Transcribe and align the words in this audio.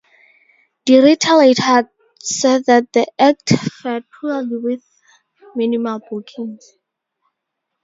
DeRita 0.87 1.37
later 1.37 1.91
said 2.19 2.65
that 2.65 2.91
the 2.91 3.05
act 3.21 3.49
fared 3.83 4.03
poorly 4.19 4.57
with 4.57 4.81
minimal 5.55 6.01
bookings. 6.09 6.65